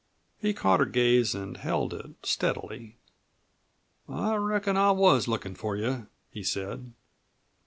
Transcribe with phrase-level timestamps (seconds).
[0.39, 2.95] He caught her gaze and held it steadily.
[4.09, 6.93] "I reckon I was lookin' for you," he said.